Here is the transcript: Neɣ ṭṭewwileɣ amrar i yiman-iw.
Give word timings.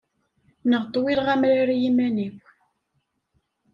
Neɣ 0.69 0.83
ṭṭewwileɣ 0.87 1.27
amrar 1.33 1.67
i 1.71 1.77
yiman-iw. 1.81 2.35